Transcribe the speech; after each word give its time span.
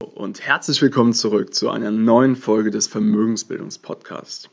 und 0.00 0.42
herzlich 0.42 0.82
willkommen 0.82 1.14
zurück 1.14 1.54
zu 1.54 1.70
einer 1.70 1.90
neuen 1.90 2.36
Folge 2.36 2.70
des 2.70 2.86
Vermögensbildungspodcasts. 2.86 4.50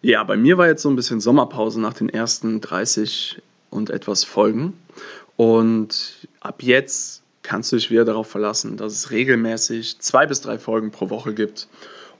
Ja, 0.00 0.24
bei 0.24 0.38
mir 0.38 0.56
war 0.56 0.68
jetzt 0.68 0.80
so 0.80 0.88
ein 0.88 0.96
bisschen 0.96 1.20
Sommerpause 1.20 1.78
nach 1.82 1.92
den 1.92 2.08
ersten 2.08 2.62
30 2.62 3.42
und 3.68 3.90
etwas 3.90 4.24
Folgen 4.24 4.72
und 5.36 6.26
ab 6.40 6.62
jetzt 6.62 7.22
kannst 7.42 7.72
du 7.72 7.76
dich 7.76 7.90
wieder 7.90 8.06
darauf 8.06 8.28
verlassen, 8.28 8.78
dass 8.78 8.94
es 8.94 9.10
regelmäßig 9.10 9.98
zwei 9.98 10.26
bis 10.26 10.40
drei 10.40 10.58
Folgen 10.58 10.90
pro 10.92 11.10
Woche 11.10 11.34
gibt. 11.34 11.68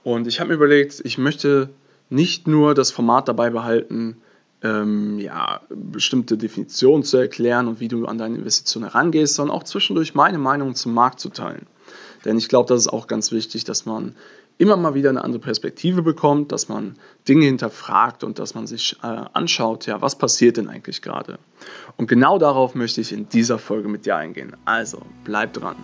Und 0.05 0.27
ich 0.27 0.39
habe 0.39 0.49
mir 0.49 0.57
überlegt, 0.57 1.01
ich 1.05 1.17
möchte 1.17 1.71
nicht 2.11 2.47
nur 2.47 2.75
das 2.75 2.91
Format 2.91 3.27
dabei 3.29 3.49
behalten, 3.49 4.19
ähm, 4.63 5.19
ja, 5.19 5.63
bestimmte 5.71 6.37
Definitionen 6.37 7.05
zu 7.05 7.17
erklären 7.17 7.69
und 7.69 7.81
wie 7.81 7.89
du 7.89 8.05
an 8.05 8.19
deine 8.19 8.37
Investition 8.37 8.83
herangehst, 8.83 9.35
sondern 9.35 9.57
auch 9.57 9.65
zwischendurch 9.65 10.15
meine 10.15 10.39
Meinung 10.39 10.75
zum 10.75 10.93
Markt 10.93 11.21
zu 11.21 11.31
teilen. 11.31 11.67
Denn 12.25 12.39
ich 12.39 12.49
glaube, 12.49 12.69
das 12.69 12.83
ist 12.83 12.89
auch 12.89 13.07
ganz 13.07 13.33
wichtig, 13.33 13.65
dass 13.65 13.87
man 13.87 14.15
immer 14.61 14.77
mal 14.77 14.95
wieder 14.95 15.09
eine 15.09 15.25
andere 15.25 15.41
Perspektive 15.41 16.03
bekommt, 16.03 16.53
dass 16.53 16.69
man 16.69 16.97
Dinge 17.27 17.47
hinterfragt 17.47 18.23
und 18.25 18.39
dass 18.39 18.55
man 18.55 18.67
sich 18.67 18.97
äh, 19.03 19.07
anschaut, 19.07 19.87
ja, 19.87 20.03
was 20.03 20.19
passiert 20.19 20.59
denn 20.59 20.69
eigentlich 20.69 21.01
gerade? 21.01 21.39
Und 21.97 22.09
genau 22.09 22.39
darauf 22.39 22.75
möchte 22.75 23.01
ich 23.01 23.11
in 23.13 23.29
dieser 23.31 23.59
Folge 23.59 23.89
mit 23.89 24.05
dir 24.05 24.17
eingehen. 24.17 24.55
Also, 24.67 25.01
bleib 25.25 25.55
dran. 25.55 25.77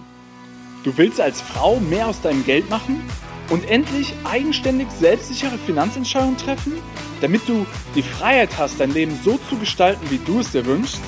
Du 0.85 0.97
willst 0.99 1.21
als 1.23 1.41
Frau 1.41 1.81
mehr 1.81 2.07
aus 2.07 2.21
deinem 2.21 2.45
Geld 2.45 2.69
machen 2.69 3.01
und 3.49 3.69
endlich 3.71 4.13
eigenständig 4.25 4.89
selbstsichere 4.91 5.57
Finanzentscheidungen 5.57 6.37
treffen, 6.37 6.75
damit 7.23 7.49
du 7.49 7.67
die 7.95 8.03
Freiheit 8.03 8.59
hast, 8.59 8.79
dein 8.79 8.93
Leben 8.93 9.19
so 9.25 9.39
zu 9.49 9.57
gestalten, 9.57 10.05
wie 10.11 10.19
du 10.19 10.41
es 10.41 10.53
dir 10.53 10.67
wünschst? 10.67 11.01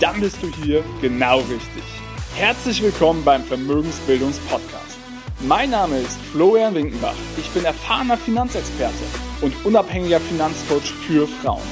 Dann 0.00 0.20
bist 0.20 0.42
du 0.42 0.48
hier 0.62 0.84
genau 1.00 1.38
richtig. 1.38 1.99
Herzlich 2.34 2.82
willkommen 2.82 3.22
beim 3.24 3.44
Vermögensbildungspodcast. 3.44 4.98
Mein 5.40 5.70
Name 5.70 5.98
ist 5.98 6.18
Florian 6.32 6.74
Winkenbach. 6.74 7.14
Ich 7.36 7.50
bin 7.50 7.64
erfahrener 7.64 8.16
Finanzexperte 8.16 9.04
und 9.42 9.52
unabhängiger 9.64 10.20
Finanzcoach 10.20 10.92
für 11.06 11.26
Frauen. 11.26 11.62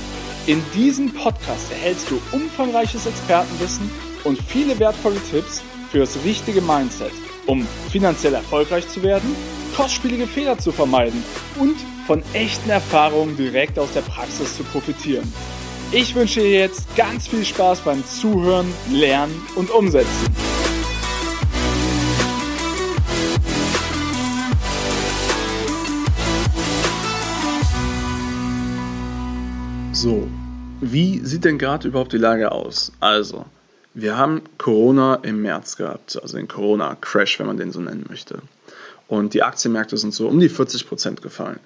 In 0.47 0.63
diesem 0.75 1.15
Podcast 1.15 1.71
erhältst 1.71 2.11
du 2.11 2.21
umfangreiches 2.33 3.07
Expertenwissen 3.07 3.91
und 4.25 4.39
viele 4.43 4.79
wertvolle 4.79 5.21
Tipps 5.31 5.63
für 5.91 6.01
das 6.01 6.19
richtige 6.25 6.61
Mindset, 6.61 7.13
um 7.47 7.67
finanziell 7.91 8.35
erfolgreich 8.35 8.87
zu 8.89 9.03
werden, 9.03 9.35
kostspielige 9.75 10.27
Fehler 10.27 10.59
zu 10.59 10.73
vermeiden 10.73 11.23
und 11.59 11.77
von 12.07 12.23
echten 12.35 12.69
Erfahrungen 12.69 13.37
direkt 13.37 13.79
aus 13.79 13.93
der 13.93 14.03
Praxis 14.03 14.57
zu 14.57 14.65
profitieren. 14.65 15.33
Ich 15.91 16.15
wünsche 16.15 16.41
dir 16.41 16.51
jetzt 16.51 16.95
ganz 16.97 17.29
viel 17.29 17.43
Spaß 17.43 17.81
beim 17.81 18.05
Zuhören, 18.07 18.71
Lernen 18.91 19.35
und 19.55 19.71
Umsetzen. 19.71 20.09
So, 29.95 30.29
wie 30.83 31.21
sieht 31.25 31.47
denn 31.47 31.57
gerade 31.57 31.89
überhaupt 31.89 32.13
die 32.13 32.19
Lage 32.19 32.53
aus? 32.53 32.93
Also, 33.01 33.47
wir 33.95 34.19
haben 34.19 34.43
Corona 34.59 35.15
im 35.23 35.41
März 35.41 35.77
gehabt, 35.77 36.21
also 36.21 36.37
den 36.37 36.49
Corona-Crash, 36.49 37.39
wenn 37.39 37.47
man 37.47 37.57
den 37.57 37.73
so 37.73 37.81
nennen 37.81 38.05
möchte. 38.11 38.43
Und 39.09 39.33
die 39.33 39.43
Aktienmärkte 39.43 39.97
sind 39.97 40.13
so 40.13 40.29
um 40.29 40.39
die 40.39 40.51
40 40.51 40.87
Prozent 40.87 41.23
gefallen. 41.23 41.61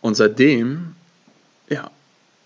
Und 0.00 0.14
seitdem, 0.14 0.94
ja, 1.68 1.90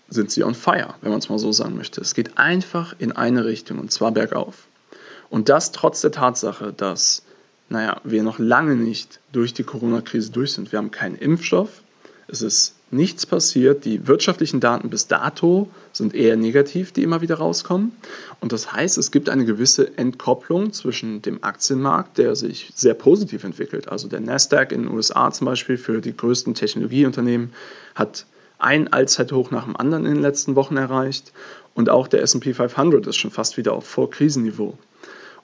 sind 0.09 0.31
sie 0.31 0.43
on 0.43 0.55
fire, 0.55 0.95
wenn 1.01 1.11
man 1.11 1.19
es 1.19 1.29
mal 1.29 1.39
so 1.39 1.51
sagen 1.51 1.75
möchte. 1.75 2.01
Es 2.01 2.13
geht 2.13 2.37
einfach 2.37 2.95
in 2.99 3.11
eine 3.11 3.45
Richtung 3.45 3.79
und 3.79 3.91
zwar 3.91 4.11
bergauf. 4.11 4.67
Und 5.29 5.49
das 5.49 5.71
trotz 5.71 6.01
der 6.01 6.11
Tatsache, 6.11 6.73
dass, 6.73 7.23
naja, 7.69 7.99
wir 8.03 8.23
noch 8.23 8.39
lange 8.39 8.75
nicht 8.75 9.19
durch 9.33 9.53
die 9.53 9.63
Corona-Krise 9.63 10.31
durch 10.31 10.53
sind. 10.53 10.71
Wir 10.71 10.79
haben 10.79 10.91
keinen 10.91 11.15
Impfstoff, 11.15 11.81
es 12.27 12.41
ist 12.41 12.75
nichts 12.91 13.25
passiert. 13.25 13.85
Die 13.85 14.07
wirtschaftlichen 14.07 14.59
Daten 14.59 14.89
bis 14.89 15.07
dato 15.07 15.69
sind 15.93 16.13
eher 16.13 16.35
negativ, 16.35 16.91
die 16.91 17.03
immer 17.03 17.21
wieder 17.21 17.35
rauskommen. 17.35 17.93
Und 18.41 18.51
das 18.51 18.71
heißt, 18.71 18.97
es 18.97 19.11
gibt 19.11 19.29
eine 19.29 19.45
gewisse 19.45 19.97
Entkopplung 19.97 20.73
zwischen 20.73 21.21
dem 21.21 21.43
Aktienmarkt, 21.43 22.17
der 22.17 22.35
sich 22.35 22.71
sehr 22.75 22.93
positiv 22.93 23.43
entwickelt. 23.43 23.89
Also 23.89 24.07
der 24.07 24.19
Nasdaq 24.19 24.71
in 24.71 24.83
den 24.83 24.91
USA 24.91 25.31
zum 25.31 25.45
Beispiel 25.45 25.77
für 25.77 26.01
die 26.01 26.15
größten 26.15 26.53
Technologieunternehmen 26.53 27.53
hat 27.95 28.25
ein 28.59 28.91
Allzeithoch 28.91 29.51
nach 29.51 29.65
dem 29.65 29.75
anderen 29.75 30.05
in 30.05 30.15
den 30.15 30.21
letzten 30.21 30.55
Wochen 30.55 30.77
erreicht. 30.77 31.31
Und 31.75 31.89
auch 31.89 32.07
der 32.07 32.21
SP 32.25 32.53
500 32.53 33.05
ist 33.07 33.17
schon 33.17 33.31
fast 33.31 33.57
wieder 33.57 33.73
auf 33.73 33.85
Vorkrisenniveau. 33.85 34.77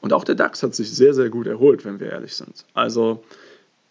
Und 0.01 0.13
auch 0.13 0.24
der 0.24 0.35
DAX 0.35 0.63
hat 0.63 0.75
sich 0.75 0.91
sehr, 0.91 1.13
sehr 1.13 1.29
gut 1.29 1.47
erholt, 1.47 1.85
wenn 1.85 2.00
wir 2.00 2.12
ehrlich 2.12 2.35
sind. 2.35 2.66
Also 2.74 3.24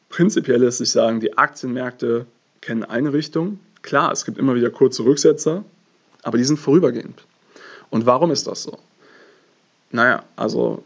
prinzipiell 0.08 0.60
lässt 0.60 0.78
sich 0.78 0.90
sagen, 0.90 1.20
die 1.20 1.38
Aktienmärkte 1.38 2.26
kennen 2.60 2.84
eine 2.84 3.12
Richtung. 3.12 3.60
Klar, 3.82 4.12
es 4.12 4.24
gibt 4.24 4.38
immer 4.38 4.54
wieder 4.54 4.70
kurze 4.70 5.04
Rücksetzer, 5.04 5.64
aber 6.22 6.38
die 6.38 6.44
sind 6.44 6.58
vorübergehend. 6.58 7.24
Und 7.90 8.06
warum 8.06 8.30
ist 8.30 8.46
das 8.46 8.62
so? 8.64 8.78
Naja, 9.90 10.24
also 10.36 10.82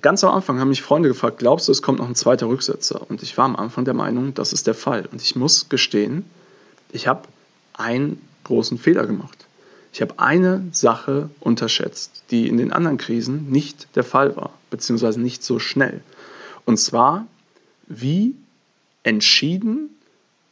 ganz 0.00 0.24
am 0.24 0.34
Anfang 0.34 0.58
haben 0.58 0.68
mich 0.68 0.82
Freunde 0.82 1.08
gefragt, 1.08 1.38
glaubst 1.38 1.68
du, 1.68 1.72
es 1.72 1.82
kommt 1.82 1.98
noch 1.98 2.08
ein 2.08 2.14
zweiter 2.14 2.48
Rücksetzer? 2.48 3.08
Und 3.08 3.22
ich 3.22 3.36
war 3.38 3.44
am 3.44 3.56
Anfang 3.56 3.84
der 3.84 3.94
Meinung, 3.94 4.34
das 4.34 4.52
ist 4.52 4.66
der 4.66 4.74
Fall. 4.74 5.06
Und 5.10 5.22
ich 5.22 5.36
muss 5.36 5.68
gestehen, 5.68 6.24
ich 6.92 7.06
habe 7.06 7.28
einen 7.74 8.20
großen 8.44 8.78
Fehler 8.78 9.06
gemacht. 9.06 9.46
Ich 9.92 10.02
habe 10.02 10.18
eine 10.18 10.64
Sache 10.72 11.30
unterschätzt, 11.40 12.24
die 12.30 12.48
in 12.48 12.56
den 12.56 12.72
anderen 12.72 12.98
Krisen 12.98 13.50
nicht 13.50 13.88
der 13.96 14.04
Fall 14.04 14.36
war, 14.36 14.52
beziehungsweise 14.70 15.20
nicht 15.20 15.42
so 15.42 15.58
schnell. 15.58 16.02
Und 16.64 16.78
zwar, 16.78 17.26
wie 17.86 18.34
entschieden 19.02 19.90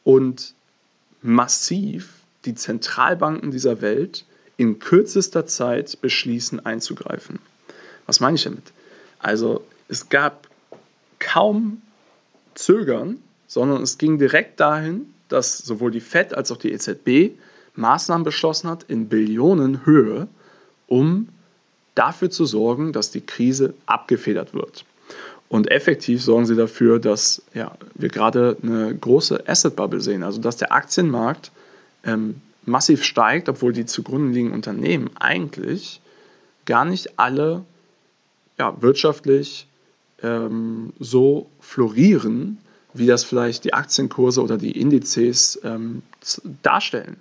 und 0.04 0.54
massiv 1.22 2.14
die 2.44 2.54
Zentralbanken 2.54 3.50
dieser 3.50 3.82
Welt 3.82 4.24
in 4.56 4.78
kürzester 4.78 5.47
Zeit 5.47 6.00
beschließen 6.00 6.64
einzugreifen. 6.64 7.38
Was 8.06 8.20
meine 8.20 8.36
ich 8.36 8.44
damit? 8.44 8.72
Also 9.18 9.64
es 9.88 10.08
gab 10.08 10.48
kaum 11.18 11.82
Zögern, 12.54 13.22
sondern 13.47 13.82
es 13.82 13.98
ging 13.98 14.18
direkt 14.18 14.60
dahin, 14.60 15.12
dass 15.28 15.59
sowohl 15.59 15.91
die 15.91 16.00
Fed 16.00 16.34
als 16.34 16.53
auch 16.53 16.56
die 16.56 16.72
EZB 16.72 17.37
Maßnahmen 17.75 18.25
beschlossen 18.25 18.70
hat 18.70 18.84
in 18.84 19.09
Billionenhöhe, 19.09 20.28
um 20.87 21.28
dafür 21.94 22.31
zu 22.31 22.44
sorgen, 22.44 22.92
dass 22.92 23.10
die 23.10 23.20
Krise 23.20 23.75
abgefedert 23.86 24.54
wird. 24.54 24.84
Und 25.48 25.70
effektiv 25.70 26.22
sorgen 26.22 26.47
sie 26.47 26.56
dafür, 26.56 26.98
dass 26.98 27.42
ja, 27.54 27.76
wir 27.94 28.09
gerade 28.09 28.56
eine 28.62 28.94
große 28.94 29.47
Asset 29.47 29.76
Bubble 29.76 30.00
sehen, 30.00 30.22
also 30.22 30.41
dass 30.41 30.56
der 30.56 30.72
Aktienmarkt 30.72 31.53
ähm, 32.04 32.41
massiv 32.65 33.04
steigt, 33.04 33.48
obwohl 33.48 33.72
die 33.72 33.86
zugrunde 33.86 34.32
liegenden 34.32 34.56
Unternehmen 34.56 35.10
eigentlich 35.19 36.00
gar 36.65 36.84
nicht 36.84 37.19
alle 37.19 37.65
ja, 38.59 38.75
wirtschaftlich 38.82 39.66
ähm, 40.22 40.92
so 40.98 41.48
florieren, 41.60 42.59
wie 42.99 43.07
das 43.07 43.25
vielleicht 43.25 43.65
die 43.65 43.75
Aktienkurse 43.75 44.43
oder 44.43 44.59
die 44.59 44.79
Indizes 44.79 45.59
ähm, 45.65 46.03
darstellen. 46.62 47.17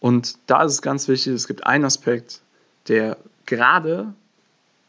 Und 0.00 0.36
da 0.46 0.64
ist 0.64 0.72
es 0.72 0.82
ganz 0.82 1.08
wichtig, 1.08 1.34
es 1.34 1.46
gibt 1.46 1.66
einen 1.66 1.84
Aspekt, 1.84 2.40
der 2.88 3.16
gerade, 3.46 4.12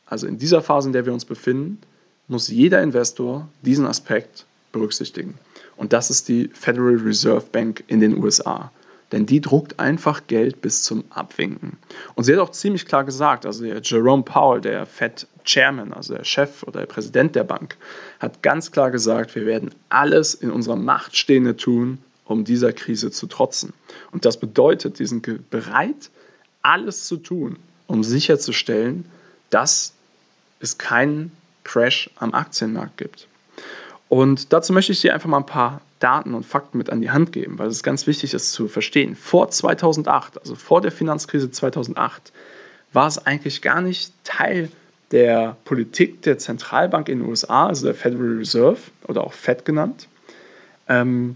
also 0.05 0.27
in 0.27 0.37
dieser 0.37 0.61
Phase, 0.61 0.89
in 0.89 0.93
der 0.93 1.05
wir 1.05 1.13
uns 1.13 1.25
befinden, 1.25 1.79
muss 2.27 2.49
jeder 2.49 2.81
Investor 2.81 3.47
diesen 3.61 3.85
Aspekt 3.85 4.45
berücksichtigen. 4.71 5.35
Und 5.77 5.93
das 5.93 6.09
ist 6.09 6.27
die 6.27 6.49
Federal 6.53 6.95
Reserve 6.95 7.45
Bank 7.51 7.83
in 7.87 7.99
den 7.99 8.21
USA. 8.21 8.71
Denn 9.11 9.25
die 9.25 9.39
druckt 9.39 9.79
einfach 9.79 10.27
Geld 10.27 10.61
bis 10.61 10.83
zum 10.83 11.05
Abwinken. 11.09 11.77
Und 12.15 12.25
sie 12.25 12.33
hat 12.33 12.39
auch 12.39 12.51
ziemlich 12.51 12.85
klar 12.85 13.05
gesagt, 13.05 13.45
also 13.45 13.63
der 13.63 13.81
Jerome 13.81 14.23
Powell, 14.23 14.59
der 14.59 14.85
Fed 14.85 15.27
Chairman, 15.45 15.93
also 15.93 16.15
der 16.15 16.25
Chef 16.25 16.63
oder 16.63 16.81
der 16.81 16.87
Präsident 16.87 17.35
der 17.35 17.45
Bank, 17.45 17.77
hat 18.19 18.43
ganz 18.43 18.71
klar 18.71 18.91
gesagt, 18.91 19.35
wir 19.35 19.45
werden 19.45 19.71
alles 19.89 20.33
in 20.33 20.51
unserer 20.51 20.75
Macht 20.75 21.15
Stehende 21.15 21.55
tun, 21.55 21.99
um 22.25 22.43
dieser 22.43 22.73
Krise 22.73 23.09
zu 23.09 23.27
trotzen. 23.27 23.71
Und 24.11 24.25
das 24.25 24.37
bedeutet, 24.37 24.99
die 24.99 25.05
sind 25.05 25.49
bereit, 25.49 26.09
alles 26.61 27.07
zu 27.07 27.15
tun, 27.15 27.57
um 27.87 28.03
sicherzustellen, 28.03 29.05
dass 29.49 29.93
es 30.59 30.77
keinen 30.77 31.31
Crash 31.63 32.09
am 32.17 32.33
Aktienmarkt 32.33 32.97
gibt. 32.97 33.27
Und 34.09 34.53
dazu 34.53 34.73
möchte 34.73 34.91
ich 34.91 35.01
dir 35.01 35.13
einfach 35.13 35.29
mal 35.29 35.37
ein 35.37 35.45
paar 35.45 35.81
Daten 35.99 36.33
und 36.33 36.45
Fakten 36.45 36.77
mit 36.77 36.89
an 36.89 37.01
die 37.01 37.09
Hand 37.09 37.31
geben, 37.31 37.57
weil 37.59 37.67
es 37.67 37.83
ganz 37.83 38.07
wichtig 38.07 38.33
ist 38.33 38.51
zu 38.51 38.67
verstehen. 38.67 39.15
Vor 39.15 39.49
2008, 39.49 40.39
also 40.39 40.55
vor 40.55 40.81
der 40.81 40.91
Finanzkrise 40.91 41.51
2008, 41.51 42.31
war 42.93 43.07
es 43.07 43.25
eigentlich 43.25 43.61
gar 43.61 43.81
nicht 43.81 44.13
Teil 44.23 44.69
der 45.11 45.57
Politik 45.65 46.21
der 46.21 46.37
Zentralbank 46.37 47.09
in 47.09 47.19
den 47.19 47.29
USA, 47.29 47.67
also 47.67 47.85
der 47.85 47.95
Federal 47.95 48.37
Reserve 48.37 48.79
oder 49.07 49.23
auch 49.23 49.33
Fed 49.33 49.65
genannt, 49.65 50.07
ähm, 50.87 51.35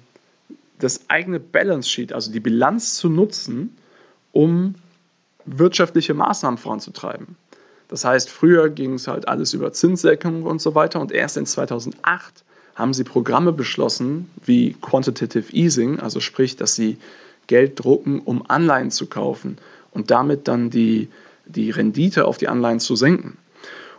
das 0.79 1.09
eigene 1.09 1.39
Balance 1.39 1.89
Sheet, 1.89 2.13
also 2.13 2.31
die 2.31 2.39
Bilanz 2.39 2.95
zu 2.95 3.09
nutzen, 3.09 3.77
um 4.31 4.75
wirtschaftliche 5.45 6.13
Maßnahmen 6.13 6.57
voranzutreiben. 6.57 7.35
Das 7.88 8.06
heißt, 8.06 8.29
früher 8.29 8.69
ging 8.69 8.94
es 8.94 9.07
halt 9.07 9.27
alles 9.27 9.53
über 9.53 9.74
Zinssenkung 9.74 10.44
und 10.44 10.62
so 10.62 10.75
weiter 10.75 11.00
und 11.00 11.12
erst 11.12 11.38
in 11.38 11.45
2008 11.45 12.44
haben 12.75 12.94
sie 12.94 13.03
Programme 13.03 13.51
beschlossen 13.51 14.29
wie 14.45 14.73
Quantitative 14.81 15.53
Easing, 15.53 16.00
also 16.00 16.19
sprich, 16.19 16.56
dass 16.56 16.75
sie 16.75 16.97
Geld 17.47 17.83
drucken, 17.83 18.19
um 18.19 18.44
Anleihen 18.50 18.91
zu 18.91 19.07
kaufen 19.07 19.57
und 19.91 20.12
damit 20.12 20.47
dann 20.47 20.69
die, 20.69 21.09
die 21.45 21.69
Rendite 21.69 22.25
auf 22.25 22.38
die 22.38 22.47
Anleihen 22.47 22.79
zu 22.79 22.95
senken. 22.95 23.38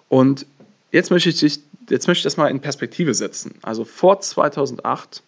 Und 0.09 0.47
jetzt 0.91 1.11
möchte 1.11 1.29
ich, 1.29 1.39
dich, 1.39 1.61
jetzt 1.89 2.07
möchte 2.07 2.21
ich 2.21 2.25
das 2.25 2.37
mal 2.37 2.49
in 2.49 2.61
Perspektive 2.61 3.15
setzen. 3.15 3.55
Also 3.63 3.85
vor 3.85 4.21
2008 4.21 5.23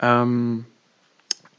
ähm, 0.00 0.64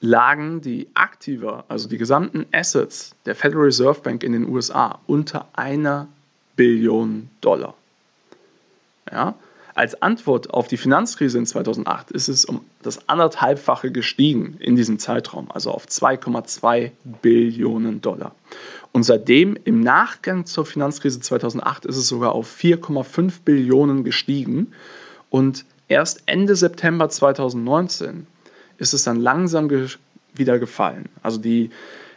lagen 0.02 0.62
die 0.62 0.88
Aktiva, 0.96 1.64
also 1.68 1.88
die 1.88 1.98
gesamten 1.98 2.46
Assets 2.52 3.16
der 3.26 3.36
Federal 3.36 3.66
Reserve 3.66 4.02
Bank 4.02 4.24
in 4.24 4.34
den 4.34 4.48
USA 4.50 5.00
unter 5.08 5.48
einer 5.54 6.08
Billion 6.56 7.30
Dollar. 7.40 7.74
Ja? 9.12 9.36
Als 9.76 10.00
Antwort 10.04 10.52
auf 10.54 10.68
die 10.68 10.78
Finanzkrise 10.78 11.40
in 11.40 11.48
2008 11.48 12.12
ist 12.12 12.28
es 12.28 12.46
um 12.46 12.62
das 12.84 13.10
anderthalbfache 13.10 13.92
gestiegen 13.92 14.56
in 14.60 14.76
diesem 14.76 15.00
Zeitraum, 15.00 15.50
also 15.52 15.72
auf 15.72 15.88
2,2 15.88 16.92
Billionen 17.22 18.00
Dollar. 18.00 18.36
Und 18.92 19.04
seitdem 19.04 19.58
im 19.64 19.80
Nachgang 19.80 20.46
zur 20.46 20.68
Finanzkrise 20.68 21.20
2008 21.20 21.86
ist 21.86 21.98
es 21.98 22.08
sogar 22.08 22.34
auf 22.34 22.56
4,5 22.56 23.42
Billionen 23.44 24.04
gestiegen. 24.04 24.74
Und 25.32 25.66
erst 25.88 26.22
Ende 26.28 26.56
September 26.56 27.10
2019 27.10 28.28
ist 28.78 28.94
es 28.94 29.04
dann 29.04 29.20
langsam 29.20 29.70
ge 29.70 29.88
wieder 30.36 30.60
gefallen. 30.60 31.10
Also 31.22 31.40
die, 31.40 31.72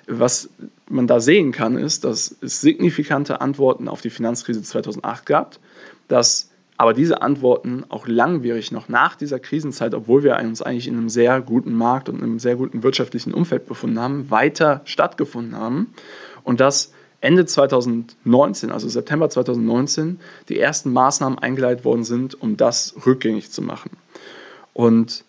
was 0.07 0.51
man 0.89 1.07
da 1.07 1.21
sehen 1.21 1.53
kann, 1.53 1.77
ist, 1.77 2.05
dass 2.05 2.35
es 2.41 2.61
signifikante 2.61 3.41
Antworten 3.41 3.89
auf 3.89 4.01
die 4.01 4.11
Finanzkrise 4.11 4.63
2008 4.63 5.27
gab, 5.27 5.59
dass 6.09 6.51
aber 6.77 6.93
diese 6.93 7.23
Antworten 7.23 7.85
auch 7.89 8.07
langwierig 8.07 8.73
noch 8.73 8.89
nach 8.89 9.17
dieser 9.17 9.39
Krisenzeit, 9.39 9.95
obwohl 9.95 10.23
wir 10.23 10.37
uns 10.39 10.63
eigentlich 10.63 10.89
in 10.89 10.97
einem 10.97 11.09
sehr 11.09 11.41
guten 11.41 11.73
Markt 11.73 12.09
und 12.09 12.23
einem 12.23 12.39
sehr 12.39 12.57
guten 12.57 12.83
wirtschaftlichen 12.83 13.33
Umfeld 13.33 13.67
befunden 13.67 13.99
haben, 13.99 14.31
weiter 14.31 14.83
stattgefunden 14.85 15.57
haben 15.57 15.95
und 16.45 16.61
dass 16.61 16.93
Ende 17.21 17.47
2019, 17.47 18.71
also 18.71 18.89
September 18.89 19.31
2019, 19.31 20.21
die 20.49 20.61
ersten 20.61 20.93
Maßnahmen 20.93 21.39
eingeleitet 21.39 21.85
worden 21.85 22.05
sind, 22.05 22.41
um 22.41 22.57
das 22.57 22.95
rückgängig 23.07 23.51
zu 23.51 23.63
machen. 23.63 23.91
Und 24.75 25.25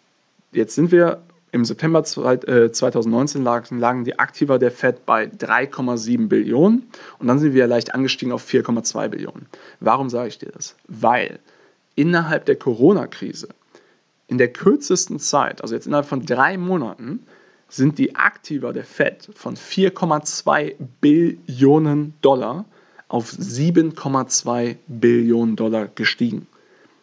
jetzt 0.52 0.76
sind 0.76 0.92
wir 0.92 1.22
im 1.52 1.64
September 1.66 2.04
2019 2.04 3.44
lagen, 3.44 3.80
lagen 3.80 4.04
die 4.04 4.20
Aktiva 4.20 4.58
der 4.58 4.72
Fed 4.72 5.06
bei 5.06 5.26
3,7 5.26 6.28
Billionen 6.28 6.84
und 7.20 7.28
dann 7.28 7.40
sind 7.40 7.54
wir 7.54 7.68
leicht 7.68 7.96
angestiegen 7.96 8.34
auf 8.34 8.48
4,2 8.48 9.08
Billionen. 9.08 9.48
Warum 9.80 10.10
sage 10.10 10.28
ich 10.28 10.40
dir 10.40 10.52
das? 10.52 10.76
Weil 10.88 11.40
innerhalb 11.96 12.46
der 12.46 12.58
Corona-Krise 12.58 13.48
in 14.28 14.38
der 14.38 14.52
kürzesten 14.52 15.20
Zeit, 15.20 15.62
also 15.62 15.74
jetzt 15.74 15.88
innerhalb 15.88 16.06
von 16.06 16.26
drei 16.26 16.58
Monaten, 16.58 17.26
sind 17.70 17.98
die 17.98 18.16
Aktiva 18.16 18.74
der 18.74 18.84
Fed 18.84 19.30
von 19.34 19.56
4,2 19.56 20.76
Billionen 21.02 22.14
Dollar 22.22 22.66
auf 23.08 23.32
7,2 23.32 24.76
Billionen 24.88 25.56
Dollar 25.56 25.88
gestiegen. 25.88 26.48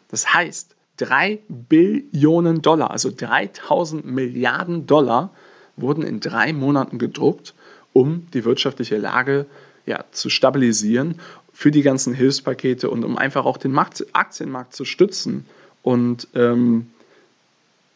Das 0.09 0.35
heißt, 0.35 0.74
3 0.97 1.41
Billionen 1.49 2.63
Dollar, 2.63 2.91
also 2.91 3.11
3000 3.11 4.05
Milliarden 4.05 4.87
Dollar, 4.87 5.31
wurden 5.77 6.03
in 6.05 6.21
drei 6.21 6.53
Monaten 6.53 6.99
gedruckt, 6.99 7.55
um 7.93 8.27
die 8.33 8.45
wirtschaftliche 8.45 8.97
Lage 8.97 9.47
ja, 9.87 10.05
zu 10.13 10.31
stabilisieren 10.31 11.21
für 11.53 11.71
die 11.71 11.83
ganzen 11.83 12.15
Hilfspakete 12.15 12.91
und 12.91 13.05
um 13.05 13.17
einfach 13.17 13.45
auch 13.45 13.57
den 13.57 13.73
Markt, 13.73 14.05
Aktienmarkt 14.13 14.75
zu 14.75 14.85
stützen. 14.85 15.47
Und 15.83 16.29
ähm, 16.35 16.91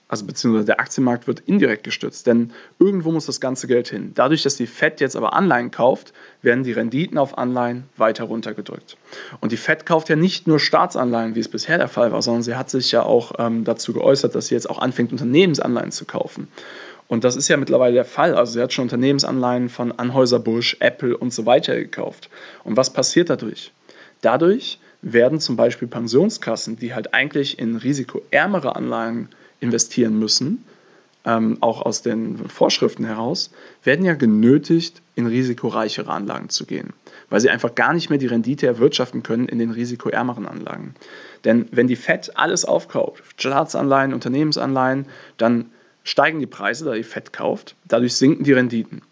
also 0.08 0.24
beziehungsweise 0.24 0.64
der 0.64 0.80
Aktienmarkt 0.80 1.26
wird 1.26 1.40
indirekt 1.40 1.84
gestützt, 1.84 2.26
denn 2.26 2.52
irgendwo 2.78 3.12
muss 3.12 3.26
das 3.26 3.40
ganze 3.40 3.66
Geld 3.66 3.88
hin. 3.88 4.12
Dadurch, 4.14 4.42
dass 4.42 4.56
die 4.56 4.66
Fed 4.66 5.00
jetzt 5.00 5.16
aber 5.16 5.34
Anleihen 5.34 5.70
kauft, 5.70 6.14
werden 6.40 6.64
die 6.64 6.72
Renditen 6.72 7.18
auf 7.18 7.36
Anleihen 7.36 7.84
weiter 7.98 8.24
runtergedrückt. 8.24 8.96
Und 9.40 9.52
die 9.52 9.58
Fed 9.58 9.84
kauft 9.84 10.08
ja 10.08 10.16
nicht 10.16 10.46
nur 10.46 10.58
Staatsanleihen, 10.58 11.34
wie 11.34 11.40
es 11.40 11.48
bisher 11.48 11.76
der 11.76 11.88
Fall 11.88 12.10
war, 12.10 12.22
sondern 12.22 12.42
sie 12.42 12.56
hat 12.56 12.70
sich 12.70 12.90
ja 12.90 13.02
auch 13.02 13.32
ähm, 13.38 13.64
dazu 13.64 13.92
geäußert, 13.92 14.34
dass 14.34 14.46
sie 14.46 14.54
jetzt 14.54 14.70
auch 14.70 14.78
anfängt, 14.78 15.12
Unternehmensanleihen 15.12 15.92
zu 15.92 16.06
kaufen. 16.06 16.48
Und 17.06 17.24
das 17.24 17.36
ist 17.36 17.48
ja 17.48 17.56
mittlerweile 17.56 17.94
der 17.94 18.04
Fall. 18.04 18.34
Also 18.34 18.52
sie 18.52 18.62
hat 18.62 18.72
schon 18.72 18.84
Unternehmensanleihen 18.84 19.68
von 19.68 19.92
Anhäuser-Busch, 19.92 20.78
Apple 20.80 21.16
und 21.16 21.32
so 21.32 21.44
weiter 21.46 21.76
gekauft. 21.76 22.30
Und 22.64 22.76
was 22.76 22.92
passiert 22.92 23.30
dadurch? 23.30 23.72
Dadurch 24.20 24.78
werden 25.00 25.40
zum 25.40 25.56
Beispiel 25.56 25.88
Pensionskassen, 25.88 26.76
die 26.76 26.94
halt 26.94 27.14
eigentlich 27.14 27.58
in 27.58 27.76
risikoärmere 27.76 28.74
Anleihen 28.74 29.28
investieren 29.60 30.18
müssen, 30.18 30.64
ähm, 31.24 31.58
auch 31.60 31.82
aus 31.82 32.02
den 32.02 32.48
Vorschriften 32.48 33.04
heraus, 33.04 33.50
werden 33.84 34.04
ja 34.04 34.14
genötigt, 34.14 35.02
in 35.14 35.26
risikoreichere 35.26 36.10
Anlagen 36.10 36.48
zu 36.48 36.64
gehen, 36.64 36.92
weil 37.28 37.40
sie 37.40 37.50
einfach 37.50 37.74
gar 37.74 37.92
nicht 37.92 38.08
mehr 38.08 38.18
die 38.18 38.28
Rendite 38.28 38.66
erwirtschaften 38.66 39.22
können 39.22 39.48
in 39.48 39.58
den 39.58 39.70
risikoärmeren 39.70 40.46
Anlagen. 40.46 40.94
Denn 41.44 41.66
wenn 41.72 41.88
die 41.88 41.96
FED 41.96 42.36
alles 42.36 42.64
aufkauft, 42.64 43.24
Staatsanleihen, 43.36 44.14
Unternehmensanleihen, 44.14 45.06
dann 45.36 45.66
steigen 46.04 46.38
die 46.40 46.46
Preise, 46.46 46.84
da 46.84 46.94
die 46.94 47.02
FED 47.02 47.32
kauft, 47.32 47.74
dadurch 47.86 48.14
sinken 48.14 48.44
die 48.44 48.52
Renditen. 48.52 49.02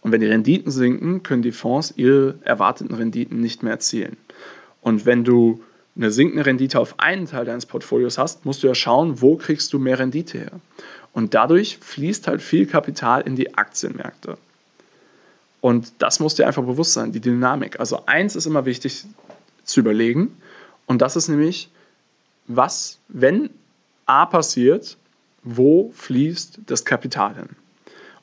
Und 0.00 0.12
wenn 0.12 0.20
die 0.20 0.28
Renditen 0.28 0.70
sinken, 0.70 1.22
können 1.22 1.42
die 1.42 1.52
Fonds 1.52 1.92
ihre 1.96 2.36
erwarteten 2.44 2.94
Renditen 2.94 3.40
nicht 3.40 3.62
mehr 3.62 3.72
erzielen. 3.72 4.16
Und 4.80 5.06
wenn 5.06 5.24
du 5.24 5.60
eine 5.98 6.10
sinkende 6.10 6.46
Rendite 6.46 6.78
auf 6.78 6.98
einen 6.98 7.26
Teil 7.26 7.44
deines 7.44 7.66
Portfolios 7.66 8.18
hast, 8.18 8.46
musst 8.46 8.62
du 8.62 8.68
ja 8.68 8.74
schauen, 8.74 9.20
wo 9.20 9.36
kriegst 9.36 9.72
du 9.72 9.78
mehr 9.78 9.98
Rendite 9.98 10.38
her. 10.38 10.52
Und 11.12 11.34
dadurch 11.34 11.78
fließt 11.78 12.28
halt 12.28 12.40
viel 12.40 12.66
Kapital 12.66 13.22
in 13.22 13.34
die 13.34 13.54
Aktienmärkte. 13.54 14.38
Und 15.60 15.92
das 15.98 16.20
muss 16.20 16.36
dir 16.36 16.46
einfach 16.46 16.62
bewusst 16.62 16.92
sein, 16.92 17.10
die 17.10 17.20
Dynamik. 17.20 17.80
Also 17.80 18.06
eins 18.06 18.36
ist 18.36 18.46
immer 18.46 18.64
wichtig 18.64 19.04
zu 19.64 19.80
überlegen 19.80 20.36
und 20.86 21.02
das 21.02 21.16
ist 21.16 21.28
nämlich, 21.28 21.68
was, 22.46 22.98
wenn 23.08 23.50
A 24.06 24.24
passiert, 24.24 24.96
wo 25.42 25.92
fließt 25.94 26.60
das 26.66 26.84
Kapital 26.84 27.34
hin? 27.34 27.48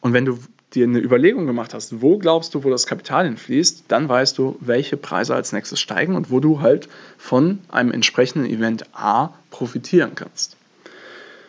Und 0.01 0.13
wenn 0.13 0.25
du 0.25 0.39
dir 0.74 0.86
eine 0.86 1.00
Überlegung 1.00 1.45
gemacht 1.45 1.74
hast, 1.74 2.01
wo 2.01 2.18
glaubst 2.18 2.53
du, 2.53 2.63
wo 2.63 2.69
das 2.69 2.86
Kapital 2.86 3.25
hinfließt, 3.25 3.86
dann 3.88 4.09
weißt 4.09 4.38
du, 4.38 4.57
welche 4.59 4.97
Preise 4.97 5.33
als 5.33 5.53
nächstes 5.53 5.80
steigen 5.80 6.15
und 6.15 6.31
wo 6.31 6.39
du 6.39 6.62
halt 6.62 6.89
von 7.18 7.59
einem 7.69 7.92
entsprechenden 7.92 8.50
Event 8.50 8.86
A 8.94 9.33
profitieren 9.51 10.12
kannst. 10.15 10.57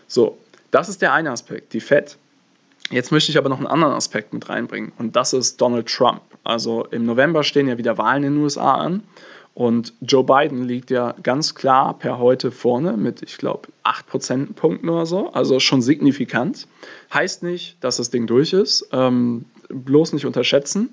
So, 0.07 0.39
das 0.71 0.89
ist 0.89 1.03
der 1.03 1.13
eine 1.13 1.31
Aspekt, 1.31 1.73
die 1.73 1.81
Fed. 1.81 2.17
Jetzt 2.91 3.11
möchte 3.11 3.33
ich 3.33 3.39
aber 3.39 3.49
noch 3.49 3.59
einen 3.59 3.67
anderen 3.67 3.95
Aspekt 3.95 4.33
mit 4.33 4.49
reinbringen 4.49 4.93
und 4.99 5.17
das 5.17 5.33
ist 5.33 5.61
Donald 5.61 5.89
Trump. 5.89 6.23
Also 6.45 6.85
im 6.87 7.05
November 7.05 7.43
stehen 7.43 7.67
ja 7.67 7.79
wieder 7.79 7.99
Wahlen 7.99 8.23
in 8.23 8.35
den 8.35 8.43
USA 8.43 8.77
an 8.77 9.03
und 9.57 9.95
Joe 10.03 10.23
Biden 10.23 10.65
liegt 10.65 10.91
ja 10.91 11.15
ganz 11.23 11.55
klar 11.55 11.99
per 11.99 12.19
heute 12.19 12.51
vorne 12.51 12.99
mit, 12.99 13.23
ich 13.23 13.39
glaube, 13.39 13.69
8 13.85 14.07
Prozentpunkten 14.07 14.87
oder 14.91 15.07
so, 15.07 15.33
also 15.33 15.61
schon 15.61 15.81
signifikant. 15.81 16.69
Heißt 17.11 17.43
nicht, 17.43 17.83
dass 17.83 17.97
das 17.97 18.11
Ding 18.11 18.27
durch 18.27 18.53
ist, 18.53 18.87
ähm, 18.93 19.47
bloß 19.71 20.13
nicht 20.13 20.27
unterschätzen. 20.27 20.93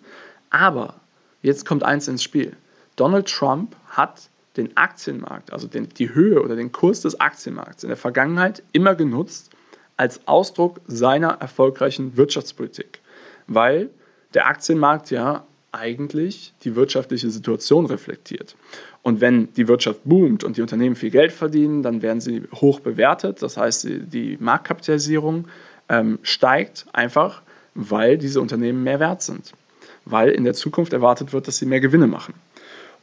Aber 0.49 0.93
jetzt 1.41 1.65
kommt 1.65 1.83
eins 1.83 2.07
ins 2.07 2.23
Spiel. 2.23 2.55
Donald 2.95 3.27
Trump 3.27 3.75
hat 3.89 4.29
den 4.55 4.77
Aktienmarkt, 4.77 5.51
also 5.51 5.67
den, 5.67 5.89
die 5.89 6.15
Höhe 6.15 6.41
oder 6.41 6.55
den 6.55 6.71
Kurs 6.71 7.01
des 7.01 7.19
Aktienmarkts 7.19 7.83
in 7.83 7.89
der 7.89 7.97
Vergangenheit 7.97 8.63
immer 8.71 8.95
genutzt 8.95 9.49
als 9.97 10.25
Ausdruck 10.25 10.79
seiner 10.87 11.31
erfolgreichen 11.41 12.15
Wirtschaftspolitik, 12.15 13.01
weil 13.45 13.89
der 14.33 14.47
Aktienmarkt 14.47 15.11
ja 15.11 15.43
eigentlich 15.73 16.53
die 16.63 16.75
wirtschaftliche 16.75 17.29
Situation 17.29 17.85
reflektiert. 17.87 18.55
Und 19.01 19.21
wenn 19.21 19.51
die 19.53 19.67
Wirtschaft 19.67 20.01
boomt 20.05 20.43
und 20.43 20.55
die 20.55 20.61
Unternehmen 20.61 20.95
viel 20.95 21.09
Geld 21.09 21.31
verdienen, 21.31 21.83
dann 21.83 22.01
werden 22.01 22.21
sie 22.21 22.43
hoch 22.53 22.79
bewertet. 22.79 23.41
Das 23.41 23.57
heißt, 23.57 23.87
die 23.89 24.37
Marktkapitalisierung 24.39 25.47
ähm, 25.89 26.19
steigt 26.21 26.85
einfach, 26.93 27.41
weil 27.73 28.17
diese 28.17 28.39
Unternehmen 28.39 28.83
mehr 28.83 28.99
wert 28.99 29.21
sind. 29.23 29.53
Weil 30.05 30.29
in 30.29 30.43
der 30.43 30.53
Zukunft 30.53 30.93
erwartet 30.93 31.33
wird, 31.33 31.47
dass 31.47 31.57
sie 31.57 31.65
mehr 31.65 31.79
Gewinne 31.79 32.07
machen. 32.07 32.35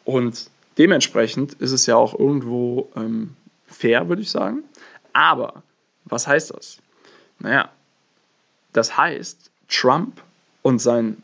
Und 0.04 0.48
dementsprechend 0.78 1.54
ist 1.54 1.72
es 1.72 1.86
ja 1.86 1.96
auch 1.96 2.18
irgendwo 2.18 2.88
ähm, 2.96 3.30
fair, 3.66 4.08
würde 4.08 4.22
ich 4.22 4.30
sagen. 4.30 4.62
Aber 5.12 5.62
was 6.04 6.26
heißt 6.26 6.52
das? 6.54 6.78
Naja, 7.40 7.70
das 8.72 8.96
heißt, 8.96 9.50
Trump 9.68 10.22
und 10.62 10.78
sein 10.78 11.22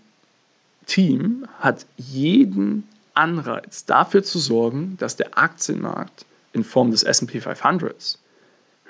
Team 0.87 1.47
hat 1.59 1.87
jeden 1.97 2.87
Anreiz 3.15 3.85
dafür 3.85 4.23
zu 4.23 4.39
sorgen, 4.39 4.97
dass 4.99 5.17
der 5.17 5.39
Aktienmarkt 5.39 6.25
in 6.53 6.65
Form 6.65 6.91
des 6.91 7.03
SP 7.03 7.41
500 7.41 8.19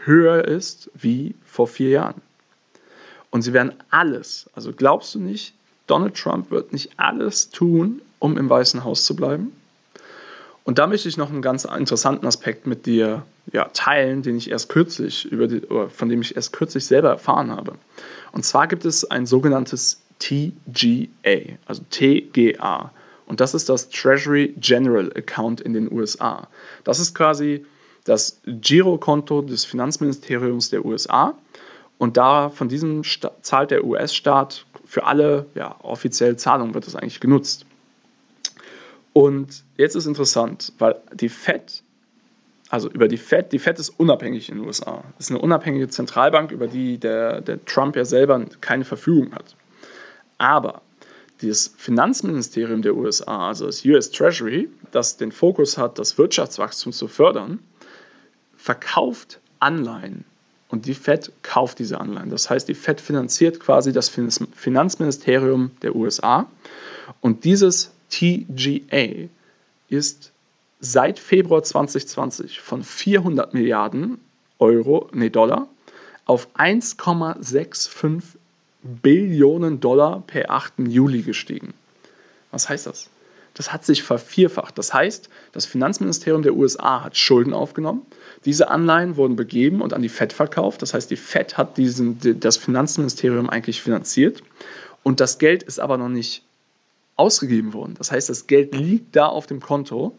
höher 0.05 0.45
ist 0.45 0.91
wie 0.95 1.35
vor 1.45 1.67
vier 1.67 1.91
Jahren. 1.91 2.23
Und 3.31 3.43
sie 3.43 3.53
werden 3.53 3.73
alles, 3.91 4.49
also 4.55 4.73
glaubst 4.73 5.15
du 5.15 5.21
nicht, 5.21 5.53
Donald 5.87 6.17
Trump 6.17 6.51
wird 6.51 6.73
nicht 6.73 6.91
alles 6.97 7.51
tun, 7.51 8.01
um 8.19 8.39
im 8.39 8.49
Weißen 8.49 8.85
Haus 8.85 9.05
zu 9.05 9.15
bleiben? 9.15 9.53
Und 10.65 10.79
da 10.79 10.87
möchte 10.89 11.09
ich 11.09 11.17
noch 11.17 11.31
einen 11.31 11.43
ganz 11.43 11.65
interessanten 11.65 12.27
Aspekt 12.27 12.67
mit 12.67 12.87
dir 12.87 13.25
ja, 13.53 13.67
teilen, 13.73 14.23
den 14.23 14.37
ich 14.37 14.51
erst 14.51 14.69
kürzlich 14.69 15.25
über 15.27 15.47
die, 15.47 15.63
von 15.91 16.09
dem 16.09 16.21
ich 16.23 16.35
erst 16.35 16.53
kürzlich 16.53 16.85
selber 16.87 17.11
erfahren 17.11 17.53
habe. 17.53 17.75
Und 18.33 18.45
zwar 18.45 18.67
gibt 18.67 18.85
es 18.85 19.09
ein 19.09 19.27
sogenanntes 19.27 20.01
TGA, 20.19 21.59
also 21.67 21.83
TGA. 21.91 22.93
Und 23.27 23.41
das 23.41 23.55
ist 23.55 23.69
das 23.69 23.89
Treasury 23.89 24.55
General 24.59 25.13
Account 25.17 25.61
in 25.61 25.73
den 25.73 25.91
USA. 25.93 26.47
Das 26.85 27.01
ist 27.01 27.15
quasi 27.15 27.65
das 28.05 28.41
Girokonto 28.47 29.43
des 29.43 29.65
Finanzministeriums 29.65 30.71
der 30.71 30.85
USA. 30.85 31.35
Und 31.99 32.17
da 32.17 32.51
von 32.51 32.69
diesem 32.69 33.03
zahlt 33.43 33.71
der 33.71 33.85
US-Staat 33.85 34.65
für 34.85 35.05
alle 35.05 35.47
ja, 35.55 35.77
offizielle 35.83 36.37
Zahlungen 36.37 36.75
wird 36.75 36.87
das 36.87 36.95
eigentlich 36.95 37.21
genutzt. 37.21 37.67
Und 39.13 39.65
jetzt 39.77 39.97
ist 39.97 40.07
interessant, 40.07 40.73
weil 40.79 40.97
die 41.15 41.31
Fed, 41.31 41.83
also 42.69 42.91
über 42.91 43.09
die 43.09 43.17
Fed, 43.17 43.51
die 43.53 43.59
Fed 43.59 43.79
ist 43.79 43.89
unabhängig 43.99 44.51
in 44.51 44.59
den 44.59 44.67
USA. 44.67 45.03
Das 45.17 45.27
ist 45.27 45.31
eine 45.31 45.41
unabhängige 45.41 45.89
Zentralbank, 45.89 46.53
über 46.53 46.67
die 46.67 46.99
der, 46.99 47.41
der 47.41 47.65
Trump 47.65 47.97
ja 47.97 48.05
selber 48.05 48.45
keine 48.61 48.85
Verfügung 48.85 49.35
hat. 49.35 49.57
Aber 50.39 50.83
das 51.43 51.75
Finanzministerium 51.77 52.83
der 52.83 52.97
USA, 52.97 53.49
also 53.49 53.67
das 53.67 53.85
US 53.85 54.11
Treasury, 54.11 54.69
das 54.91 55.17
den 55.17 55.33
Fokus 55.33 55.77
hat, 55.77 55.99
das 55.99 56.17
Wirtschaftswachstum 56.17 56.93
zu 56.93 57.09
fördern, 57.09 57.59
verkauft 58.57 59.41
Anleihen 59.61 60.25
und 60.69 60.87
die 60.87 60.95
Fed 60.95 61.31
kauft 61.43 61.79
diese 61.79 62.01
Anleihen. 62.01 62.31
Das 62.31 62.51
heißt, 62.51 62.69
die 62.69 62.75
Fed 62.75 63.01
finanziert 63.01 63.61
quasi 63.61 63.93
das 63.93 64.09
Finanzministerium 64.09 65.71
der 65.83 65.95
USA 65.95 66.47
und 67.21 67.45
dieses 67.45 67.93
TGA 68.11 69.29
ist 69.89 70.33
seit 70.81 71.19
Februar 71.19 71.63
2020 71.63 72.61
von 72.61 72.83
400 72.83 73.55
Milliarden 73.55 74.19
Euro, 74.59 75.09
nee, 75.13 75.31
Dollar 75.31 75.69
auf 76.25 76.49
1,65 76.57 78.37
Billionen 78.87 79.81
Dollar 79.81 80.23
per 80.27 80.51
8. 80.51 80.75
Juli 80.89 81.23
gestiegen. 81.23 81.75
Was 82.51 82.69
heißt 82.69 82.87
das? 82.87 83.11
Das 83.55 83.73
hat 83.73 83.85
sich 83.85 84.03
vervierfacht. 84.03 84.77
Das 84.77 84.93
heißt, 84.93 85.31
das 85.53 85.65
Finanzministerium 85.65 86.43
der 86.43 86.55
USA 86.55 87.05
hat 87.05 87.17
Schulden 87.17 87.55
aufgenommen. 87.55 88.03
Diese 88.45 88.69
Anleihen 88.69 89.17
wurden 89.17 89.35
begeben 89.35 89.81
und 89.81 89.95
an 89.95 90.03
die 90.03 90.11
Fed 90.11 90.35
verkauft. 90.35 90.83
Das 90.83 90.93
heißt, 90.93 91.11
die 91.11 91.17
Fed 91.17 91.57
hat 91.57 91.79
diesen, 91.79 92.41
das 92.41 92.59
Finanzministerium 92.59 93.49
eigentlich 93.49 93.81
finanziert. 93.81 94.43
Und 95.03 95.21
das 95.21 95.39
Geld 95.39 95.63
ist 95.63 95.81
aber 95.81 95.97
noch 95.97 96.11
nicht 96.11 96.43
ausgegeben 97.17 97.73
worden. 97.73 97.95
Das 97.97 98.13
heißt, 98.13 98.29
das 98.29 98.47
Geld 98.47 98.75
liegt 98.75 99.17
da 99.17 99.27
auf 99.27 99.47
dem 99.47 99.61
Konto 99.61 100.17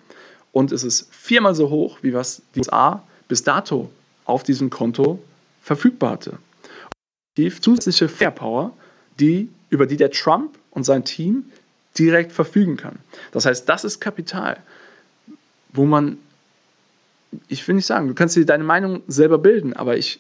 und 0.52 0.72
es 0.72 0.84
ist 0.84 1.08
viermal 1.14 1.54
so 1.54 1.70
hoch, 1.70 2.00
wie 2.02 2.14
was 2.14 2.42
die 2.56 2.60
USA 2.60 3.04
bis 3.28 3.44
dato 3.44 3.92
auf 4.26 4.42
diesem 4.42 4.72
Konto 4.72 5.20
verfügbar 5.62 6.12
hatte. 6.12 6.40
Zusätzliche 7.46 8.10
Fairpower, 8.10 8.74
die, 9.20 9.50
über 9.70 9.86
die 9.86 9.98
der 9.98 10.12
Trump 10.12 10.58
und 10.72 10.84
sein 10.84 11.04
Team 11.04 11.46
direkt 11.98 12.32
verfügen 12.32 12.78
kann. 12.78 12.98
Das 13.32 13.46
heißt, 13.46 13.68
das 13.68 13.84
ist 13.84 14.00
Kapital, 14.00 14.58
wo 15.74 15.86
man, 15.86 16.18
ich 17.48 17.68
will 17.68 17.76
nicht 17.76 17.86
sagen, 17.86 18.08
du 18.08 18.14
kannst 18.14 18.36
dir 18.36 18.46
deine 18.46 18.64
Meinung 18.64 19.02
selber 19.08 19.38
bilden, 19.38 19.74
aber 19.74 19.98
ich, 19.98 20.20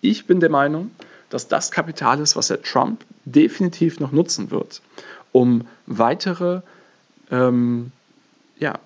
ich 0.00 0.26
bin 0.26 0.40
der 0.40 0.50
Meinung, 0.50 0.90
dass 1.30 1.48
das 1.48 1.70
Kapital 1.70 2.20
ist, 2.20 2.36
was 2.36 2.48
der 2.48 2.62
Trump 2.62 3.04
definitiv 3.24 3.98
noch 4.00 4.12
nutzen 4.12 4.50
wird 4.50 4.80
um 5.34 5.66
weitere, 5.86 6.60
ähm, 7.32 7.90
ja, 8.60 8.78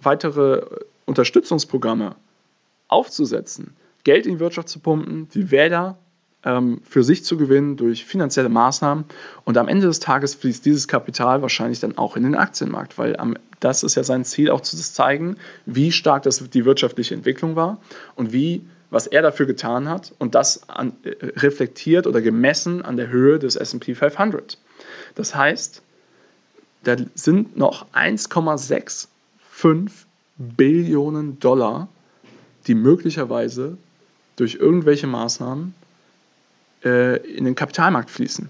weitere 0.00 0.62
Unterstützungsprogramme 1.04 2.14
aufzusetzen, 2.86 3.74
Geld 4.04 4.24
in 4.24 4.34
die 4.34 4.40
Wirtschaft 4.40 4.68
zu 4.68 4.78
pumpen, 4.78 5.28
die 5.34 5.50
Wähler 5.50 5.98
für 6.44 7.02
sich 7.02 7.24
zu 7.24 7.38
gewinnen 7.38 7.76
durch 7.76 8.04
finanzielle 8.04 8.50
Maßnahmen. 8.50 9.04
Und 9.44 9.56
am 9.56 9.66
Ende 9.66 9.86
des 9.86 9.98
Tages 9.98 10.34
fließt 10.34 10.64
dieses 10.64 10.88
Kapital 10.88 11.40
wahrscheinlich 11.40 11.80
dann 11.80 11.96
auch 11.96 12.16
in 12.16 12.22
den 12.22 12.34
Aktienmarkt, 12.34 12.98
weil 12.98 13.16
das 13.60 13.82
ist 13.82 13.94
ja 13.94 14.04
sein 14.04 14.24
Ziel, 14.26 14.50
auch 14.50 14.60
zu 14.60 14.76
zeigen, 14.76 15.36
wie 15.64 15.90
stark 15.90 16.24
das 16.24 16.50
die 16.50 16.64
wirtschaftliche 16.66 17.14
Entwicklung 17.14 17.56
war 17.56 17.78
und 18.14 18.32
wie 18.32 18.62
was 18.90 19.06
er 19.08 19.22
dafür 19.22 19.46
getan 19.46 19.88
hat 19.88 20.12
und 20.18 20.36
das 20.36 20.68
an, 20.68 20.92
äh, 21.02 21.16
reflektiert 21.38 22.06
oder 22.06 22.20
gemessen 22.22 22.80
an 22.82 22.96
der 22.96 23.08
Höhe 23.08 23.40
des 23.40 23.56
SP 23.58 23.96
500. 23.96 24.56
Das 25.16 25.34
heißt, 25.34 25.82
da 26.84 26.96
sind 27.14 27.56
noch 27.56 27.86
1,65 27.92 29.08
Billionen 30.36 31.40
Dollar, 31.40 31.88
die 32.66 32.74
möglicherweise 32.74 33.78
durch 34.36 34.54
irgendwelche 34.56 35.08
Maßnahmen 35.08 35.74
äh, 36.84 37.16
in 37.16 37.44
den 37.44 37.54
Kapitalmarkt 37.54 38.10
fließen. 38.10 38.48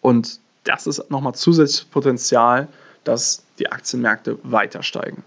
Und 0.00 0.40
das 0.64 0.86
ist 0.86 1.10
nochmal 1.10 1.34
zusätzliches 1.34 1.86
Potenzial, 1.86 2.68
dass 3.04 3.42
die 3.58 3.70
Aktienmärkte 3.70 4.38
weiter 4.42 4.82
steigen. 4.82 5.24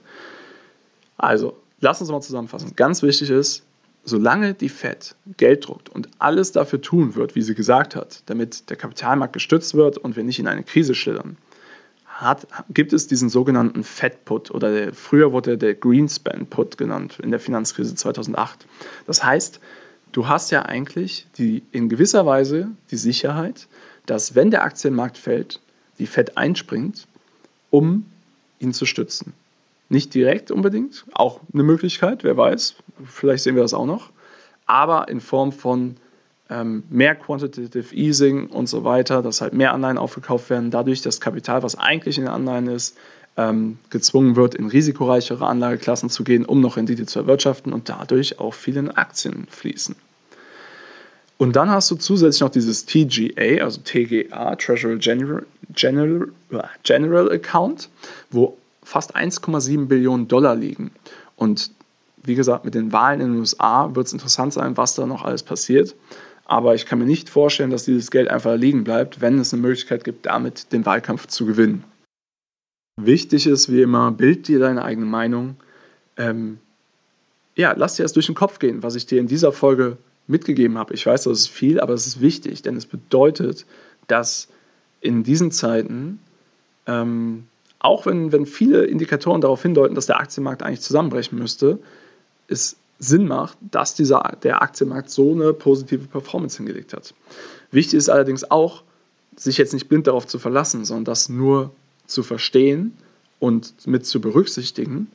Also, 1.18 1.58
lass 1.80 2.02
uns 2.02 2.10
mal 2.10 2.22
zusammenfassen. 2.22 2.76
Ganz 2.76 3.02
wichtig 3.02 3.30
ist, 3.30 3.64
solange 4.04 4.54
die 4.54 4.70
Fed 4.70 5.16
Geld 5.38 5.68
druckt 5.68 5.90
und 5.90 6.10
alles 6.20 6.52
dafür 6.52 6.82
tun 6.82 7.16
wird, 7.16 7.36
wie 7.36 7.42
sie 7.42 7.56
gesagt 7.56 7.96
hat, 7.96 8.24
damit 8.28 8.70
der 8.70 8.78
Kapitalmarkt 8.78 9.34
gestützt 9.34 9.74
wird 9.74 9.98
und 9.98 10.16
wir 10.16 10.24
nicht 10.24 10.40
in 10.40 10.48
eine 10.48 10.64
Krise 10.64 10.96
schlittern, 10.96 11.38
hat, 12.08 12.48
gibt 12.70 12.94
es 12.94 13.08
diesen 13.08 13.30
sogenannten 13.30 13.84
Fed-Put 13.84 14.52
oder 14.52 14.72
der, 14.72 14.94
früher 14.94 15.32
wurde 15.32 15.58
der 15.58 15.74
Greenspan-Put 15.74 16.78
genannt 16.78 17.20
in 17.22 17.32
der 17.32 17.40
Finanzkrise 17.40 17.96
2008. 17.96 18.66
Das 19.08 19.24
heißt, 19.24 19.60
du 20.12 20.28
hast 20.28 20.52
ja 20.52 20.64
eigentlich 20.64 21.28
die, 21.38 21.64
in 21.72 21.90
gewisser 21.90 22.26
Weise 22.26 22.70
die 22.92 22.98
Sicherheit, 22.98 23.68
dass 24.06 24.36
wenn 24.36 24.52
der 24.52 24.64
Aktienmarkt 24.64 25.18
fällt, 25.18 25.60
die 26.00 26.08
Fed 26.08 26.38
einspringt, 26.38 27.08
um 27.70 28.06
ihn 28.60 28.74
zu 28.74 28.86
stützen. 28.86 29.34
Nicht 29.90 30.14
direkt 30.14 30.52
unbedingt, 30.52 31.06
auch 31.14 31.42
eine 31.54 31.64
Möglichkeit, 31.64 32.24
wer 32.24 32.38
weiß, 32.38 32.76
vielleicht 33.06 33.44
sehen 33.44 33.56
wir 33.56 33.62
das 33.62 33.74
auch 33.74 33.86
noch, 33.86 34.10
aber 34.66 35.10
in 35.10 35.20
Form 35.20 35.52
von 35.52 35.96
ähm, 36.50 36.84
mehr 36.90 37.16
Quantitative 37.16 37.96
Easing 37.96 38.48
und 38.48 38.68
so 38.68 38.84
weiter, 38.84 39.22
dass 39.22 39.42
halt 39.42 39.54
mehr 39.54 39.74
Anleihen 39.74 39.98
aufgekauft 39.98 40.50
werden, 40.50 40.72
dadurch 40.72 41.02
das 41.02 41.20
Kapital, 41.20 41.64
was 41.64 41.78
eigentlich 41.78 42.18
in 42.18 42.26
den 42.26 42.34
Anleihen 42.34 42.68
ist, 42.68 42.98
ähm, 43.38 43.78
gezwungen 43.90 44.36
wird, 44.36 44.56
in 44.56 44.68
risikoreichere 44.68 45.46
Anlageklassen 45.46 46.10
zu 46.10 46.24
gehen, 46.24 46.46
um 46.46 46.62
noch 46.62 46.78
Rendite 46.78 47.06
zu 47.06 47.20
erwirtschaften 47.20 47.74
und 47.74 47.90
dadurch 47.90 48.40
auch 48.40 48.54
viel 48.54 48.78
in 48.78 48.92
Aktien 48.92 49.48
fließen. 49.50 49.96
Und 51.38 51.56
dann 51.56 51.72
hast 51.72 51.90
du 51.90 51.96
zusätzlich 51.96 52.42
noch 52.42 52.50
dieses 52.50 52.86
TGA, 52.86 53.64
also 53.64 53.82
TGA, 53.84 54.56
Treasury 54.58 55.00
General, 55.00 55.44
General, 55.74 56.28
General 56.84 57.32
Account, 57.32 57.90
wo 58.30 58.58
fast 58.84 59.16
1,7 59.16 59.88
Billionen 59.88 60.28
Dollar 60.28 60.56
liegen. 60.56 60.92
Und 61.36 61.72
wie 62.24 62.36
gesagt, 62.36 62.66
mit 62.66 62.76
den 62.76 62.92
Wahlen 62.92 63.22
in 63.22 63.32
den 63.32 63.40
USA 63.40 63.90
wird 63.96 64.06
es 64.06 64.14
interessant 64.14 64.54
sein, 64.54 64.78
was 64.78 64.94
da 64.94 65.08
noch 65.08 65.24
alles 65.24 65.42
passiert. 65.42 65.96
Aber 66.46 66.76
ich 66.76 66.86
kann 66.86 67.00
mir 67.00 67.06
nicht 67.06 67.30
vorstellen, 67.30 67.72
dass 67.72 67.86
dieses 67.86 68.12
Geld 68.12 68.28
einfach 68.28 68.56
liegen 68.56 68.84
bleibt, 68.84 69.22
wenn 69.22 69.40
es 69.40 69.52
eine 69.52 69.62
Möglichkeit 69.64 70.04
gibt, 70.04 70.26
damit 70.28 70.72
den 70.72 70.86
Wahlkampf 70.86 71.26
zu 71.28 71.46
gewinnen. 71.46 71.84
Wichtig 72.98 73.48
ist, 73.48 73.72
wie 73.72 73.82
immer, 73.82 74.12
bild 74.12 74.48
dir 74.48 74.60
deine 74.60 74.84
eigene 74.84 75.06
Meinung. 75.06 75.56
Ähm, 76.18 76.60
ja, 77.56 77.74
lass 77.76 77.96
dir 77.96 78.04
das 78.04 78.14
durch 78.14 78.28
den 78.28 78.36
Kopf 78.36 78.60
gehen, 78.60 78.84
was 78.84 78.96
ich 78.96 79.06
dir 79.06 79.20
in 79.20 79.28
dieser 79.28 79.52
Folge 79.52 79.98
mitgegeben 80.28 80.78
habe. 80.78 80.94
Ich 80.94 81.06
weiß, 81.06 81.24
das 81.24 81.40
ist 81.40 81.50
viel, 81.50 81.80
aber 81.80 81.94
es 81.94 82.08
ist 82.08 82.22
wichtig, 82.22 82.62
denn 82.62 82.76
es 82.76 82.86
bedeutet, 82.86 83.66
dass 84.08 84.48
in 85.02 85.24
diesen 85.24 85.52
Zeiten 85.52 86.20
ähm, 86.88 87.48
auch 87.80 88.06
wenn, 88.06 88.32
wenn 88.32 88.46
viele 88.46 88.86
Indikatoren 88.86 89.42
darauf 89.42 89.62
hindeuten, 89.64 89.96
dass 89.96 90.06
der 90.06 90.20
Aktienmarkt 90.20 90.62
eigentlich 90.62 90.82
zusammenbrechen 90.82 91.38
müsste, 91.38 91.80
es 92.48 92.78
Sinn 93.00 93.28
macht, 93.28 93.58
dass 93.72 93.96
dieser, 93.96 94.38
der 94.44 94.62
Aktienmarkt 94.62 95.10
so 95.10 95.32
eine 95.32 95.54
positive 95.54 96.06
Performance 96.08 96.58
hingelegt 96.58 96.94
hat. 96.94 97.16
Wichtig 97.72 97.96
ist 97.96 98.10
allerdings 98.10 98.50
auch, 98.52 98.84
sich 99.36 99.58
jetzt 99.58 99.74
nicht 99.74 99.90
blind 99.90 100.06
darauf 100.06 100.28
zu 100.28 100.38
verlassen, 100.38 100.86
sondern 100.86 101.06
das 101.06 101.30
nur 101.30 101.72
zu 102.12 102.24
verstehen 102.24 102.98
und 103.40 103.88
mit 103.88 104.06
zu 104.06 104.22
berücksichtigen, 104.22 105.08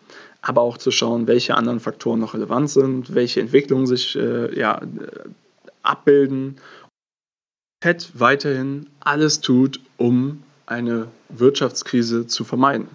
aber 0.42 0.60
auch 0.62 0.78
zu 0.78 0.90
schauen, 0.90 1.26
welche 1.26 1.54
anderen 1.54 1.80
Faktoren 1.80 2.20
noch 2.20 2.34
relevant 2.34 2.70
sind, 2.70 3.14
welche 3.14 3.40
Entwicklungen 3.40 3.86
sich 3.86 4.16
äh, 4.16 4.58
ja, 4.58 4.78
äh, 4.82 5.28
abbilden. 5.82 6.56
FED 7.82 8.10
weiterhin 8.14 8.86
alles 9.00 9.40
tut, 9.40 9.80
um 9.96 10.42
eine 10.66 11.08
Wirtschaftskrise 11.28 12.26
zu 12.26 12.44
vermeiden. 12.44 12.88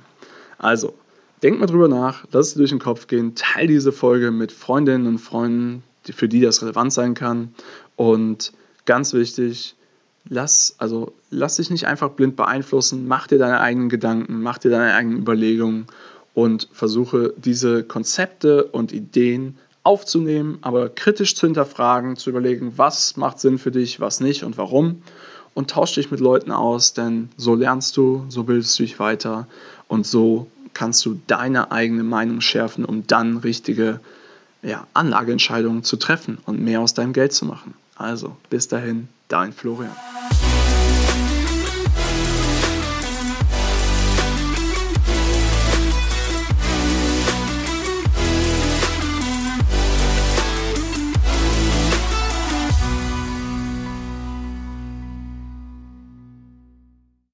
Also, 0.57 0.93
denk 1.41 1.59
mal 1.59 1.65
drüber 1.65 1.87
nach, 1.87 2.25
lass 2.31 2.49
es 2.49 2.53
durch 2.55 2.71
den 2.71 2.79
Kopf 2.79 3.07
gehen, 3.07 3.35
teile 3.35 3.67
diese 3.67 3.91
Folge 3.91 4.31
mit 4.31 4.51
Freundinnen 4.51 5.07
und 5.07 5.19
Freunden, 5.19 5.83
für 6.03 6.27
die 6.27 6.41
das 6.41 6.61
relevant 6.61 6.91
sein 6.91 7.13
kann. 7.13 7.53
Und 7.95 8.51
ganz 8.85 9.13
wichtig, 9.13 9.75
lass, 10.27 10.75
also, 10.77 11.13
lass 11.29 11.57
dich 11.57 11.69
nicht 11.69 11.87
einfach 11.87 12.09
blind 12.11 12.35
beeinflussen, 12.35 13.07
mach 13.07 13.27
dir 13.27 13.37
deine 13.37 13.59
eigenen 13.59 13.89
Gedanken, 13.89 14.41
mach 14.41 14.57
dir 14.57 14.71
deine 14.71 14.93
eigenen 14.93 15.19
Überlegungen 15.19 15.87
und 16.33 16.67
versuche 16.71 17.33
diese 17.37 17.83
Konzepte 17.83 18.65
und 18.65 18.91
Ideen 18.91 19.57
aufzunehmen, 19.83 20.59
aber 20.61 20.89
kritisch 20.89 21.35
zu 21.35 21.47
hinterfragen, 21.47 22.15
zu 22.15 22.29
überlegen, 22.29 22.73
was 22.77 23.17
macht 23.17 23.39
Sinn 23.39 23.57
für 23.57 23.71
dich, 23.71 23.99
was 23.99 24.19
nicht 24.19 24.43
und 24.43 24.57
warum. 24.57 25.01
Und 25.53 25.69
tausche 25.69 25.95
dich 25.95 26.11
mit 26.11 26.21
Leuten 26.21 26.51
aus, 26.51 26.93
denn 26.93 27.29
so 27.35 27.55
lernst 27.55 27.97
du, 27.97 28.23
so 28.29 28.43
bildest 28.43 28.79
du 28.79 28.83
dich 28.83 28.99
weiter 28.99 29.47
und 29.89 30.07
so 30.07 30.47
kannst 30.73 31.05
du 31.05 31.19
deine 31.27 31.71
eigene 31.71 32.03
Meinung 32.03 32.39
schärfen, 32.39 32.85
um 32.85 33.05
dann 33.05 33.37
richtige 33.37 33.99
ja, 34.63 34.87
Anlageentscheidungen 34.93 35.83
zu 35.83 35.97
treffen 35.97 36.37
und 36.45 36.61
mehr 36.61 36.79
aus 36.79 36.93
deinem 36.93 37.11
Geld 37.11 37.33
zu 37.33 37.45
machen. 37.45 37.73
Also, 37.95 38.37
bis 38.49 38.69
dahin, 38.69 39.09
dein 39.31 39.53
Florian. 39.53 39.95